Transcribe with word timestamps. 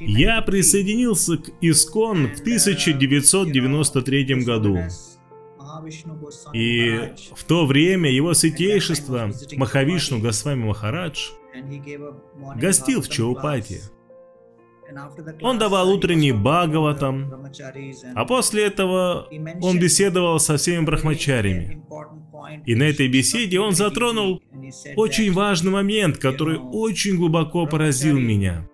Я 0.00 0.42
присоединился 0.42 1.38
к 1.38 1.50
Искон 1.60 2.34
в 2.34 2.40
1993 2.40 4.44
году. 4.44 4.78
И 6.52 7.12
в 7.34 7.44
то 7.44 7.66
время 7.66 8.10
его 8.10 8.34
святейшество 8.34 9.30
Махавишну 9.56 10.20
Госвами 10.20 10.64
Махарадж 10.64 11.30
гостил 12.56 13.02
в 13.02 13.08
Чаупати. 13.08 13.80
Он 15.40 15.58
давал 15.58 15.90
утренний 15.90 16.32
Бхагаватам, 16.32 17.32
а 18.14 18.24
после 18.24 18.66
этого 18.66 19.28
он 19.62 19.78
беседовал 19.78 20.40
со 20.40 20.56
всеми 20.56 20.84
брахмачарями. 20.84 21.82
И 22.66 22.74
на 22.74 22.84
этой 22.84 23.08
беседе 23.08 23.60
он 23.60 23.74
затронул 23.74 24.42
очень 24.96 25.32
важный 25.32 25.70
момент, 25.70 26.18
который 26.18 26.58
очень 26.58 27.16
глубоко 27.16 27.66
поразил 27.66 28.18
меня. 28.18 28.68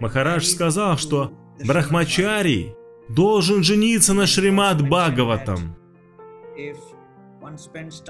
Махарадж 0.00 0.44
сказал, 0.44 0.98
что 0.98 1.32
брахмачарий 1.64 2.74
должен 3.08 3.62
жениться 3.62 4.14
на 4.14 4.26
Шримад 4.26 4.82
Бхагаватам. 4.88 5.76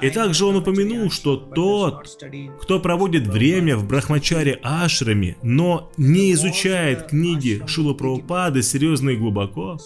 И 0.03 0.11
также 0.11 0.45
он 0.45 0.57
упомянул, 0.57 1.11
что 1.11 1.37
тот, 1.37 2.19
кто 2.61 2.81
проводит 2.81 3.27
время 3.27 3.77
в 3.77 3.87
Брахмачаре 3.87 4.59
Ашраме, 4.63 5.37
но 5.43 5.91
не 5.97 6.33
изучает 6.33 7.09
книги 7.09 7.63
Шила 7.67 7.95
Прабхупады 7.95 8.63
серьезно 8.63 9.11
и 9.11 9.17
глубоко, 9.17 9.79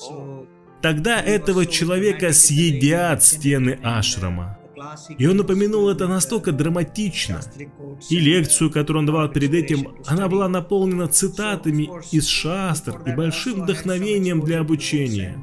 тогда 0.82 1.20
этого 1.20 1.66
человека 1.66 2.32
съедят 2.32 3.22
стены 3.22 3.78
Ашрама. 3.82 4.58
И 5.18 5.26
он 5.26 5.40
упомянул 5.40 5.88
это 5.88 6.08
настолько 6.08 6.52
драматично. 6.52 7.40
И 8.10 8.18
лекцию, 8.18 8.70
которую 8.70 9.00
он 9.00 9.06
давал 9.06 9.28
перед 9.28 9.54
этим, 9.54 9.88
она 10.06 10.28
была 10.28 10.48
наполнена 10.48 11.08
цитатами 11.08 11.90
из 12.12 12.26
шастр 12.26 13.00
и 13.06 13.12
большим 13.12 13.62
вдохновением 13.62 14.40
для 14.40 14.60
обучения. 14.60 15.38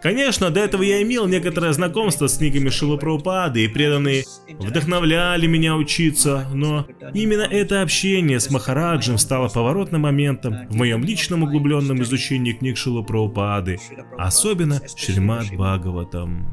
Конечно, 0.00 0.50
до 0.50 0.60
этого 0.60 0.82
я 0.82 1.02
имел 1.02 1.26
некоторое 1.26 1.72
знакомство 1.72 2.28
с 2.28 2.38
книгами 2.38 2.68
Шилапраупады, 2.68 3.64
и 3.64 3.68
преданные 3.68 4.24
вдохновляли 4.48 5.46
меня 5.48 5.74
учиться, 5.76 6.46
но 6.54 6.86
именно 7.14 7.42
это 7.42 7.82
общение 7.82 8.38
с 8.38 8.48
Махараджем 8.50 9.18
стало 9.18 9.48
поворотным 9.48 10.02
моментом 10.02 10.68
в 10.68 10.76
моем 10.76 11.02
личном 11.02 11.42
углубленном 11.42 12.02
изучении 12.02 12.52
книг 12.52 12.76
Шилапраупады, 12.76 13.78
особенно 14.16 14.80
Шримад 14.96 15.46
Бхагаватам. 15.52 16.52